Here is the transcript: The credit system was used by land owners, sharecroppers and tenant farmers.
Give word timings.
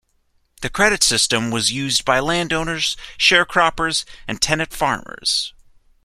The 0.63 0.69
credit 0.71 1.03
system 1.03 1.51
was 1.51 1.71
used 1.71 2.05
by 2.05 2.19
land 2.19 2.51
owners, 2.51 2.97
sharecroppers 3.19 4.03
and 4.27 4.41
tenant 4.41 4.73
farmers. 4.73 5.53